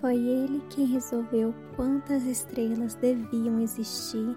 Foi 0.00 0.14
ele 0.14 0.62
quem 0.68 0.84
resolveu 0.84 1.54
quantas 1.74 2.24
estrelas 2.24 2.94
deviam 2.94 3.60
existir 3.60 4.36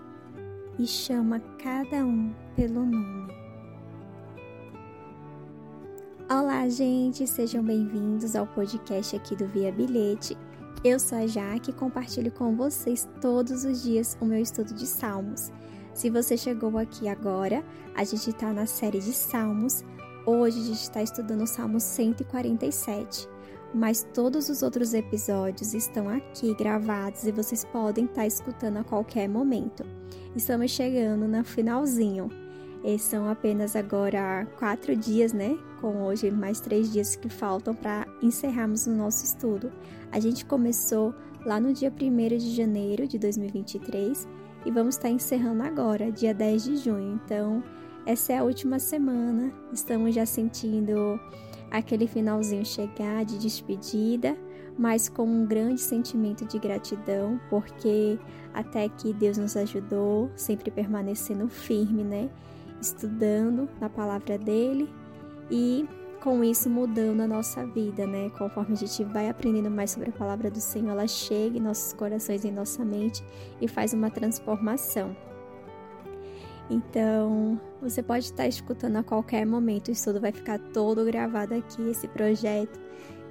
e 0.78 0.88
chama 0.88 1.42
cada 1.62 2.05
um 2.05 2.33
pelo 2.55 2.85
nome. 2.85 3.33
Olá, 6.29 6.69
gente, 6.69 7.27
sejam 7.27 7.61
bem-vindos 7.61 8.37
ao 8.37 8.47
podcast 8.47 9.17
aqui 9.17 9.35
do 9.35 9.47
Via 9.47 9.69
Bilhete. 9.69 10.37
Eu 10.81 10.97
sou 10.97 11.17
a 11.17 11.28
Jaque 11.28 11.71
e 11.71 11.73
compartilho 11.73 12.31
com 12.31 12.55
vocês 12.55 13.10
todos 13.19 13.65
os 13.65 13.83
dias 13.83 14.17
o 14.21 14.26
meu 14.26 14.41
estudo 14.41 14.73
de 14.73 14.87
Salmos. 14.87 15.51
Se 15.94 16.09
você 16.09 16.38
chegou 16.38 16.77
aqui 16.77 17.09
agora, 17.09 17.66
a 17.95 18.05
gente 18.05 18.30
está 18.30 18.53
na 18.53 18.66
série 18.66 18.99
de 18.99 19.12
Salmos. 19.12 19.84
Hoje 20.26 20.57
a 20.57 20.63
gente 20.63 20.81
está 20.81 21.03
estudando 21.03 21.41
o 21.41 21.48
Salmo 21.48 21.81
147 21.81 23.38
mas 23.73 24.08
todos 24.13 24.49
os 24.49 24.63
outros 24.63 24.94
episódios 24.94 25.73
estão 25.73 26.09
aqui 26.09 26.54
gravados 26.55 27.25
e 27.25 27.31
vocês 27.31 27.63
podem 27.66 28.05
estar 28.05 28.21
tá 28.21 28.27
escutando 28.27 28.77
a 28.77 28.84
qualquer 28.84 29.27
momento. 29.27 29.85
Estamos 30.35 30.71
chegando 30.71 31.27
no 31.27 31.43
finalzinho. 31.43 32.29
E 32.84 32.98
são 32.98 33.29
apenas 33.29 33.76
agora 33.76 34.48
quatro 34.57 34.95
dias, 34.95 35.34
né? 35.34 35.57
Com 35.81 36.03
hoje 36.03 36.31
mais 36.31 36.62
três 36.62 36.91
dias 36.91 37.16
que 37.16 37.27
faltam 37.27 37.76
para 37.76 38.07
encerrarmos 38.21 38.88
o 38.88 38.91
nosso 38.91 39.26
estudo. 39.26 39.71
A 40.12 40.20
gente 40.20 40.45
começou 40.45 41.13
lá 41.45 41.59
no 41.59 41.73
dia 41.73 41.91
1 41.91 42.38
de 42.38 42.55
janeiro 42.55 43.05
de 43.05 43.17
2023 43.20 44.27
e 44.65 44.71
vamos 44.71 44.95
estar 44.95 45.09
tá 45.09 45.13
encerrando 45.13 45.63
agora, 45.63 46.12
dia 46.12 46.34
10 46.34 46.63
de 46.63 46.77
junho. 46.77 47.20
Então, 47.26 47.62
essa 48.05 48.34
é 48.34 48.38
a 48.38 48.43
última 48.43 48.79
semana. 48.79 49.51
Estamos 49.73 50.15
já 50.15 50.26
sentindo 50.26 51.20
aquele 51.71 52.07
finalzinho 52.07 52.65
chegar 52.65 53.23
de 53.25 53.37
despedida, 53.37 54.37
mas 54.77 55.09
com 55.09 55.25
um 55.25 55.45
grande 55.45 55.81
sentimento 55.81 56.45
de 56.45 56.57
gratidão, 56.57 57.39
porque 57.49 58.17
até 58.53 58.87
que 58.89 59.13
Deus 59.13 59.37
nos 59.37 59.55
ajudou, 59.57 60.29
sempre 60.35 60.71
permanecendo 60.71 61.48
firme, 61.48 62.03
né? 62.03 62.29
Estudando 62.81 63.70
na 63.79 63.89
palavra 63.89 64.38
dele 64.38 64.89
e 65.52 65.88
com 66.22 66.44
isso 66.44 66.70
mudando 66.70 67.22
a 67.22 67.28
nossa 67.28 67.66
vida, 67.66 68.06
né? 68.06 68.30
Conforme 68.38 68.73
a 68.73 68.78
gente 68.78 69.04
vai 69.04 69.30
aprendendo 69.30 69.70
mais 69.70 69.92
sobre 69.92 70.09
a 70.09 70.14
palavra 70.14 70.50
do 70.50 70.59
Senhor, 70.59 70.92
ela 70.92 71.08
chega 71.08 71.58
em 71.58 71.61
nossos 71.61 71.94
corações, 71.94 72.44
em 72.44 72.52
nossa 72.52 72.83
mente 72.83 73.23
e 73.61 73.67
faz 73.67 73.94
uma 73.94 74.09
transformação. 74.09 75.16
Então, 76.70 77.59
você 77.81 78.03
pode 78.03 78.25
estar 78.25 78.48
escutando 78.48 78.98
a 78.98 79.03
qualquer 79.03 79.45
momento, 79.45 79.88
o 79.88 79.92
estudo 79.92 80.22
vai 80.22 80.31
ficar 80.31 80.59
todo 80.59 81.03
gravado 81.03 81.56
aqui, 81.56 81.81
esse 81.89 82.08
projeto 82.08 82.80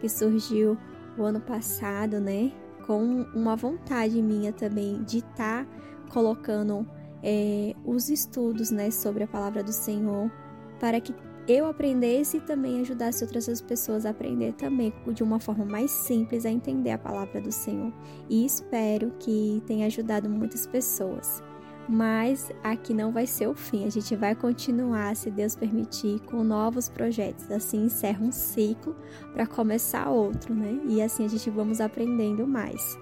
que 0.00 0.08
surgiu 0.08 0.76
o 1.16 1.22
ano 1.22 1.40
passado, 1.40 2.20
né? 2.20 2.52
Com 2.84 3.26
uma 3.34 3.54
vontade 3.54 4.20
minha 4.20 4.52
também 4.52 5.02
de 5.04 5.18
estar 5.18 5.66
colocando 6.10 6.86
é, 7.22 7.74
os 7.84 8.08
estudos, 8.08 8.70
né, 8.70 8.90
sobre 8.90 9.24
a 9.24 9.26
palavra 9.26 9.62
do 9.62 9.72
Senhor, 9.72 10.30
para 10.80 11.00
que 11.00 11.14
eu 11.46 11.66
aprendesse 11.66 12.36
e 12.36 12.40
também 12.40 12.80
ajudasse 12.80 13.24
outras 13.24 13.60
pessoas 13.62 14.04
a 14.04 14.10
aprender 14.10 14.52
também 14.52 14.92
de 15.14 15.22
uma 15.22 15.40
forma 15.40 15.64
mais 15.64 15.90
simples 15.90 16.44
a 16.44 16.50
entender 16.50 16.90
a 16.90 16.98
palavra 16.98 17.40
do 17.40 17.50
Senhor. 17.50 17.92
E 18.28 18.44
espero 18.44 19.12
que 19.18 19.62
tenha 19.66 19.86
ajudado 19.86 20.28
muitas 20.28 20.66
pessoas 20.66 21.42
mas 21.88 22.52
aqui 22.62 22.92
não 22.92 23.10
vai 23.10 23.26
ser 23.26 23.48
o 23.48 23.54
fim. 23.54 23.86
A 23.86 23.90
gente 23.90 24.14
vai 24.14 24.34
continuar, 24.34 25.16
se 25.16 25.30
Deus 25.30 25.56
permitir, 25.56 26.20
com 26.20 26.44
novos 26.44 26.88
projetos. 26.88 27.50
Assim 27.50 27.86
encerra 27.86 28.22
um 28.22 28.30
ciclo 28.30 28.94
para 29.32 29.46
começar 29.46 30.10
outro, 30.10 30.54
né? 30.54 30.78
E 30.86 31.00
assim 31.00 31.24
a 31.24 31.28
gente 31.28 31.48
vamos 31.48 31.80
aprendendo 31.80 32.46
mais. 32.46 32.98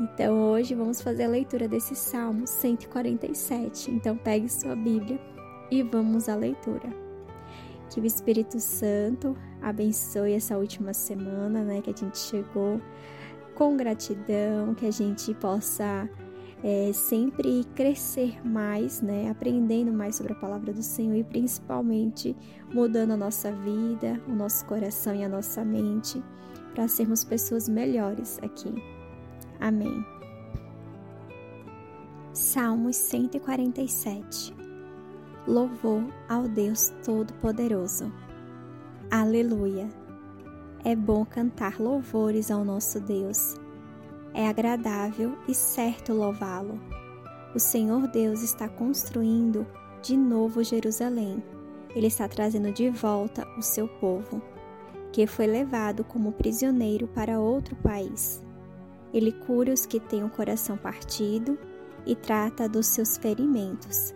Então 0.00 0.50
hoje 0.50 0.74
vamos 0.74 1.02
fazer 1.02 1.24
a 1.24 1.28
leitura 1.28 1.68
desse 1.68 1.94
Salmo 1.94 2.46
147. 2.46 3.90
Então 3.90 4.16
pegue 4.16 4.48
sua 4.48 4.74
Bíblia 4.74 5.20
e 5.70 5.82
vamos 5.82 6.26
à 6.26 6.34
leitura. 6.34 6.88
Que 7.90 8.00
o 8.00 8.06
Espírito 8.06 8.58
Santo 8.60 9.36
abençoe 9.60 10.32
essa 10.32 10.56
última 10.56 10.94
semana, 10.94 11.62
né? 11.62 11.82
Que 11.82 11.90
a 11.90 11.94
gente 11.94 12.16
chegou 12.16 12.80
com 13.54 13.76
gratidão, 13.76 14.74
que 14.74 14.86
a 14.86 14.90
gente 14.90 15.34
possa 15.34 16.08
é, 16.62 16.92
sempre 16.92 17.64
crescer 17.74 18.46
mais, 18.46 19.00
né? 19.00 19.30
Aprendendo 19.30 19.92
mais 19.92 20.16
sobre 20.16 20.32
a 20.32 20.36
palavra 20.36 20.72
do 20.72 20.82
Senhor 20.82 21.16
e 21.16 21.24
principalmente 21.24 22.36
mudando 22.72 23.12
a 23.12 23.16
nossa 23.16 23.50
vida, 23.52 24.20
o 24.28 24.32
nosso 24.32 24.64
coração 24.66 25.14
e 25.14 25.24
a 25.24 25.28
nossa 25.28 25.64
mente 25.64 26.22
para 26.74 26.86
sermos 26.86 27.24
pessoas 27.24 27.68
melhores 27.68 28.38
aqui. 28.42 28.72
Amém. 29.58 30.04
Salmos 32.32 32.96
147 32.96 34.54
Louvor 35.46 36.04
ao 36.28 36.46
Deus 36.46 36.92
Todo-Poderoso. 37.04 38.12
Aleluia! 39.10 39.88
É 40.84 40.94
bom 40.94 41.24
cantar 41.24 41.80
louvores 41.80 42.50
ao 42.50 42.64
nosso 42.64 43.00
Deus 43.00 43.59
é 44.40 44.48
agradável 44.48 45.36
e 45.46 45.54
certo 45.54 46.14
louvá-lo. 46.14 46.80
O 47.54 47.58
Senhor 47.58 48.06
Deus 48.08 48.42
está 48.42 48.68
construindo 48.68 49.66
de 50.02 50.16
novo 50.16 50.64
Jerusalém. 50.64 51.42
Ele 51.94 52.06
está 52.06 52.26
trazendo 52.26 52.72
de 52.72 52.88
volta 52.88 53.46
o 53.58 53.62
seu 53.62 53.86
povo, 53.86 54.40
que 55.12 55.26
foi 55.26 55.46
levado 55.46 56.04
como 56.04 56.32
prisioneiro 56.32 57.06
para 57.08 57.38
outro 57.38 57.76
país. 57.76 58.42
Ele 59.12 59.30
cura 59.32 59.74
os 59.74 59.84
que 59.84 60.00
têm 60.00 60.24
o 60.24 60.30
coração 60.30 60.76
partido 60.76 61.58
e 62.06 62.14
trata 62.14 62.68
dos 62.68 62.86
seus 62.86 63.18
ferimentos. 63.18 64.14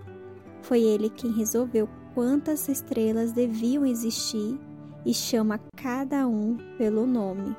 Foi 0.62 0.80
ele 0.80 1.10
quem 1.10 1.32
resolveu 1.32 1.86
quantas 2.14 2.66
estrelas 2.68 3.32
deviam 3.32 3.84
existir 3.84 4.58
e 5.04 5.12
chama 5.12 5.60
cada 5.76 6.26
um 6.26 6.56
pelo 6.78 7.06
nome. 7.06 7.54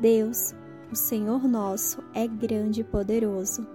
Deus, 0.00 0.54
o 0.90 0.96
Senhor 0.96 1.46
nosso 1.46 2.02
é 2.14 2.26
grande 2.26 2.80
e 2.80 2.84
poderoso. 2.84 3.66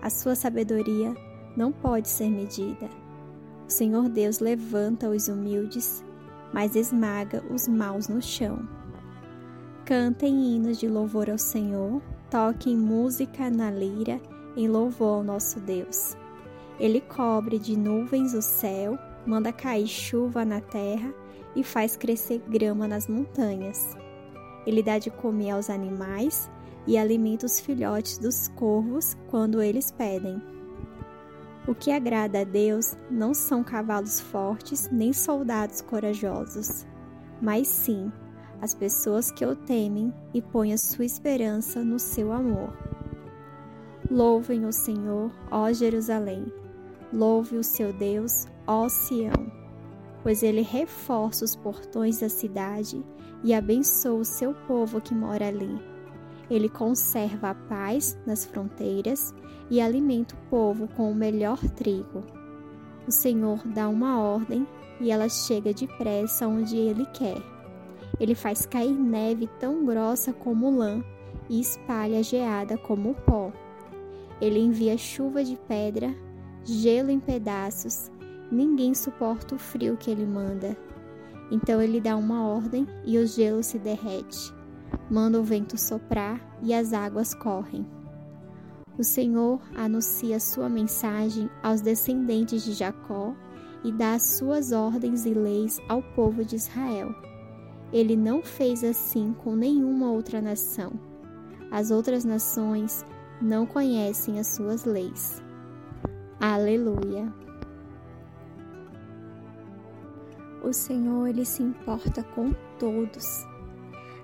A 0.00 0.08
sua 0.08 0.36
sabedoria 0.36 1.14
não 1.56 1.72
pode 1.72 2.08
ser 2.08 2.30
medida. 2.30 2.88
O 3.66 3.70
Senhor 3.70 4.08
Deus 4.08 4.38
levanta 4.38 5.08
os 5.08 5.26
humildes, 5.28 6.04
mas 6.52 6.76
esmaga 6.76 7.42
os 7.52 7.66
maus 7.66 8.08
no 8.08 8.22
chão. 8.22 8.68
Cantem 9.84 10.54
hinos 10.54 10.78
de 10.78 10.88
louvor 10.88 11.28
ao 11.28 11.38
Senhor, 11.38 12.00
toquem 12.30 12.76
música 12.76 13.50
na 13.50 13.70
lira 13.70 14.20
em 14.56 14.68
louvor 14.68 15.18
ao 15.18 15.24
nosso 15.24 15.58
Deus. 15.58 16.16
Ele 16.78 17.00
cobre 17.00 17.58
de 17.58 17.76
nuvens 17.76 18.32
o 18.32 18.40
céu, 18.40 18.96
manda 19.26 19.52
cair 19.52 19.88
chuva 19.88 20.44
na 20.44 20.60
terra 20.60 21.12
e 21.56 21.64
faz 21.64 21.96
crescer 21.96 22.40
grama 22.48 22.86
nas 22.86 23.08
montanhas. 23.08 23.96
Ele 24.64 24.82
dá 24.82 24.98
de 24.98 25.10
comer 25.10 25.50
aos 25.50 25.68
animais 25.68 26.48
e 26.86 26.96
alimenta 26.96 27.46
os 27.46 27.60
filhotes 27.60 28.18
dos 28.18 28.48
corvos 28.48 29.16
quando 29.28 29.62
eles 29.62 29.90
pedem. 29.90 30.40
O 31.68 31.74
que 31.74 31.90
agrada 31.90 32.40
a 32.40 32.44
Deus 32.44 32.96
não 33.10 33.34
são 33.34 33.62
cavalos 33.62 34.18
fortes 34.18 34.88
nem 34.90 35.12
soldados 35.12 35.80
corajosos, 35.80 36.86
mas 37.40 37.68
sim 37.68 38.10
as 38.60 38.74
pessoas 38.74 39.30
que 39.30 39.44
o 39.44 39.54
temem 39.54 40.12
e 40.34 40.42
põem 40.42 40.72
a 40.72 40.78
sua 40.78 41.04
esperança 41.04 41.82
no 41.82 41.98
seu 41.98 42.32
amor. 42.32 42.76
Louvem 44.10 44.64
o 44.64 44.72
Senhor, 44.72 45.30
ó 45.50 45.72
Jerusalém. 45.72 46.52
Louve 47.12 47.56
o 47.56 47.64
seu 47.64 47.92
Deus, 47.92 48.46
ó 48.66 48.88
Sião, 48.88 49.52
pois 50.22 50.42
ele 50.42 50.62
reforça 50.62 51.44
os 51.44 51.56
portões 51.56 52.20
da 52.20 52.28
cidade 52.28 53.04
e 53.42 53.54
abençoa 53.54 54.20
o 54.20 54.24
seu 54.24 54.54
povo 54.66 55.00
que 55.00 55.14
mora 55.14 55.48
ali. 55.48 55.89
Ele 56.50 56.68
conserva 56.68 57.50
a 57.50 57.54
paz 57.54 58.18
nas 58.26 58.44
fronteiras 58.44 59.32
e 59.70 59.80
alimenta 59.80 60.34
o 60.34 60.50
povo 60.50 60.88
com 60.88 61.10
o 61.10 61.14
melhor 61.14 61.58
trigo. 61.76 62.24
O 63.06 63.12
Senhor 63.12 63.60
dá 63.68 63.88
uma 63.88 64.20
ordem 64.20 64.66
e 65.00 65.12
ela 65.12 65.28
chega 65.28 65.72
depressa 65.72 66.48
onde 66.48 66.76
ele 66.76 67.06
quer. 67.14 67.40
Ele 68.18 68.34
faz 68.34 68.66
cair 68.66 68.92
neve 68.92 69.48
tão 69.60 69.86
grossa 69.86 70.32
como 70.32 70.76
lã 70.76 71.02
e 71.48 71.60
espalha 71.60 72.20
geada 72.22 72.76
como 72.76 73.14
pó. 73.14 73.52
Ele 74.40 74.58
envia 74.58 74.98
chuva 74.98 75.44
de 75.44 75.56
pedra, 75.68 76.12
gelo 76.64 77.10
em 77.10 77.20
pedaços. 77.20 78.10
Ninguém 78.50 78.92
suporta 78.92 79.54
o 79.54 79.58
frio 79.58 79.96
que 79.96 80.10
ele 80.10 80.26
manda. 80.26 80.76
Então 81.52 81.80
ele 81.80 82.00
dá 82.00 82.16
uma 82.16 82.46
ordem 82.46 82.86
e 83.04 83.18
o 83.18 83.26
gelo 83.26 83.62
se 83.62 83.78
derrete 83.78 84.59
manda 85.10 85.40
o 85.40 85.44
vento 85.44 85.78
soprar 85.78 86.40
e 86.62 86.72
as 86.74 86.92
águas 86.92 87.34
correm. 87.34 87.86
O 88.98 89.04
Senhor 89.04 89.60
anuncia 89.74 90.38
sua 90.38 90.68
mensagem 90.68 91.48
aos 91.62 91.80
descendentes 91.80 92.62
de 92.62 92.72
Jacó 92.72 93.34
e 93.82 93.90
dá 93.90 94.14
as 94.14 94.36
suas 94.36 94.72
ordens 94.72 95.24
e 95.24 95.32
leis 95.32 95.80
ao 95.88 96.02
povo 96.02 96.44
de 96.44 96.56
Israel. 96.56 97.14
Ele 97.92 98.14
não 98.14 98.42
fez 98.42 98.84
assim 98.84 99.32
com 99.32 99.56
nenhuma 99.56 100.10
outra 100.10 100.40
nação. 100.40 100.92
As 101.70 101.90
outras 101.90 102.24
nações 102.24 103.04
não 103.40 103.64
conhecem 103.64 104.38
as 104.38 104.54
suas 104.54 104.84
leis. 104.84 105.42
Aleluia. 106.38 107.32
O 110.62 110.72
Senhor, 110.72 111.26
ele 111.26 111.44
se 111.44 111.62
importa 111.62 112.22
com 112.22 112.52
todos. 112.78 113.49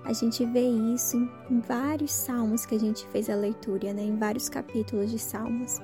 A 0.07 0.13
gente 0.13 0.45
vê 0.45 0.65
isso 0.65 1.17
em 1.51 1.59
vários 1.59 2.13
salmos 2.13 2.65
que 2.65 2.73
a 2.73 2.79
gente 2.79 3.05
fez 3.09 3.29
a 3.29 3.35
leitura, 3.35 3.91
né? 3.91 4.03
em 4.03 4.15
vários 4.15 4.47
capítulos 4.47 5.11
de 5.11 5.19
salmos. 5.19 5.81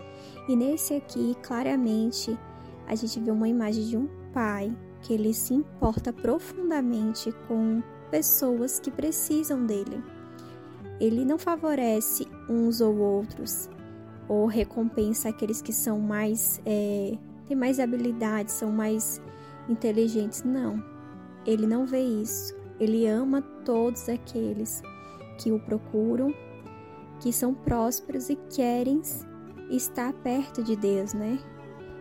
E 0.47 0.55
nesse 0.55 0.93
aqui, 0.93 1.35
claramente, 1.43 2.39
a 2.87 2.95
gente 2.95 3.19
vê 3.19 3.29
uma 3.29 3.49
imagem 3.49 3.83
de 3.83 3.97
um 3.97 4.07
pai 4.31 4.73
que 5.01 5.13
ele 5.13 5.33
se 5.33 5.53
importa 5.53 6.13
profundamente 6.13 7.33
com 7.49 7.83
pessoas 8.09 8.79
que 8.79 8.89
precisam 8.89 9.65
dele. 9.65 10.01
Ele 11.01 11.25
não 11.25 11.37
favorece 11.37 12.25
uns 12.49 12.79
ou 12.79 12.97
outros, 12.97 13.69
ou 14.29 14.45
recompensa 14.45 15.27
aqueles 15.27 15.61
que 15.61 15.73
são 15.73 15.99
mais 15.99 16.61
é, 16.65 17.17
têm 17.45 17.57
mais 17.57 17.77
habilidades, 17.77 18.53
são 18.53 18.71
mais 18.71 19.21
inteligentes. 19.67 20.43
Não, 20.45 20.81
ele 21.45 21.67
não 21.67 21.85
vê 21.85 21.99
isso. 21.99 22.62
Ele 22.79 23.07
ama 23.07 23.41
todos 23.63 24.09
aqueles 24.09 24.81
que 25.37 25.51
o 25.51 25.59
procuram, 25.59 26.33
que 27.19 27.31
são 27.31 27.53
prósperos 27.53 28.29
e 28.29 28.35
querem 28.35 29.01
estar 29.69 30.13
perto 30.13 30.63
de 30.63 30.75
Deus, 30.75 31.13
né? 31.13 31.39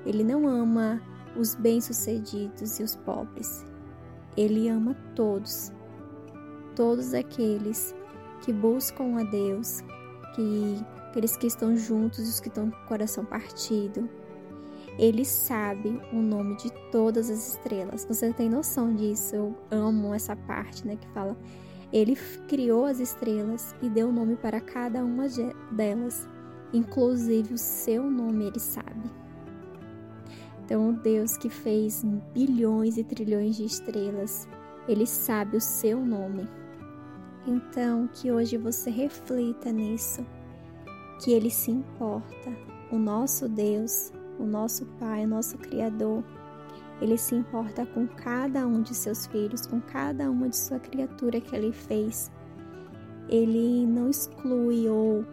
Ele 0.04 0.24
não 0.24 0.48
ama 0.48 1.00
os 1.36 1.54
bem-sucedidos 1.54 2.78
e 2.78 2.82
os 2.82 2.96
pobres. 2.96 3.64
Ele 4.36 4.68
ama 4.68 4.96
todos, 5.14 5.70
todos 6.74 7.14
aqueles 7.14 7.94
que 8.42 8.52
buscam 8.52 9.18
a 9.18 9.24
Deus, 9.24 9.82
que 10.34 10.84
aqueles 11.08 11.36
que 11.36 11.46
estão 11.46 11.76
juntos 11.76 12.20
e 12.20 12.30
os 12.30 12.40
que 12.40 12.48
estão 12.48 12.70
com 12.70 12.76
o 12.76 12.86
coração 12.86 13.24
partido. 13.24 14.08
Ele 14.98 15.24
sabe 15.24 16.00
o 16.12 16.16
nome 16.16 16.56
de 16.56 16.70
todas 16.90 17.30
as 17.30 17.54
estrelas. 17.54 18.04
Você 18.04 18.32
tem 18.32 18.48
noção 18.48 18.94
disso? 18.94 19.34
Eu 19.34 19.56
amo 19.70 20.14
essa 20.14 20.36
parte, 20.36 20.86
né, 20.86 20.96
que 20.96 21.08
fala 21.08 21.36
ele 21.92 22.16
criou 22.48 22.86
as 22.86 22.98
estrelas 22.98 23.74
e 23.82 23.88
deu 23.88 24.10
nome 24.10 24.34
para 24.36 24.60
cada 24.60 25.04
uma 25.04 25.26
delas, 25.70 26.26
inclusive 26.72 27.52
o 27.52 27.58
seu 27.58 28.10
nome 28.10 28.46
ele 28.46 28.58
sabe. 28.58 29.10
Então, 30.64 30.88
o 30.88 30.92
Deus 30.94 31.36
que 31.36 31.50
fez 31.50 32.02
bilhões 32.32 32.96
e 32.96 33.04
trilhões 33.04 33.56
de 33.56 33.66
estrelas, 33.66 34.48
ele 34.88 35.06
sabe 35.06 35.58
o 35.58 35.60
seu 35.60 36.02
nome. 36.02 36.48
Então, 37.46 38.08
que 38.08 38.32
hoje 38.32 38.56
você 38.56 38.88
reflita 38.88 39.70
nisso, 39.70 40.24
que 41.22 41.32
ele 41.32 41.50
se 41.50 41.70
importa, 41.70 42.56
o 42.90 42.96
nosso 42.96 43.48
Deus, 43.50 44.12
o 44.38 44.44
nosso 44.44 44.86
Pai, 44.98 45.24
o 45.24 45.28
nosso 45.28 45.58
Criador, 45.58 46.22
ele 47.00 47.18
se 47.18 47.34
importa 47.34 47.84
com 47.84 48.06
cada 48.06 48.66
um 48.66 48.80
de 48.80 48.94
seus 48.94 49.26
filhos, 49.26 49.66
com 49.66 49.80
cada 49.80 50.30
uma 50.30 50.48
de 50.48 50.56
sua 50.56 50.78
criatura 50.78 51.40
que 51.40 51.54
ele 51.56 51.72
fez. 51.72 52.30
Ele 53.28 53.86
não 53.86 54.08
exclui 54.08 54.88
ou 54.88 55.24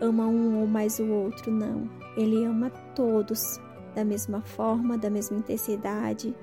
ama 0.00 0.26
um 0.26 0.60
ou 0.60 0.66
mais 0.66 0.98
o 1.00 1.06
outro, 1.08 1.50
não. 1.50 1.90
Ele 2.16 2.44
ama 2.44 2.70
todos 2.94 3.58
da 3.94 4.04
mesma 4.04 4.40
forma, 4.40 4.96
da 4.96 5.10
mesma 5.10 5.38
intensidade, 5.38 6.34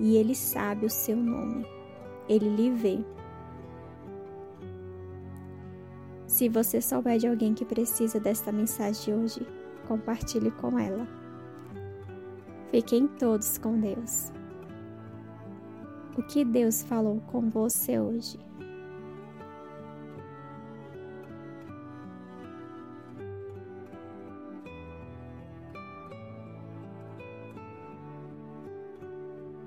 e 0.00 0.16
ele 0.16 0.34
sabe 0.34 0.86
o 0.86 0.90
seu 0.90 1.16
nome. 1.16 1.64
Ele 2.28 2.48
lhe 2.48 2.70
vê. 2.70 3.04
Se 6.26 6.48
você 6.48 6.80
souber 6.80 7.18
de 7.18 7.28
alguém 7.28 7.54
que 7.54 7.64
precisa 7.64 8.18
desta 8.18 8.50
mensagem 8.50 9.04
de 9.04 9.12
hoje, 9.12 9.46
compartilhe 9.86 10.50
com 10.50 10.78
ela. 10.78 11.06
Fiquem 12.70 13.06
todos 13.06 13.58
com 13.58 13.80
Deus. 13.80 14.32
O 16.16 16.22
que 16.22 16.44
Deus 16.44 16.82
falou 16.82 17.20
com 17.26 17.50
você 17.50 17.98
hoje? 17.98 18.38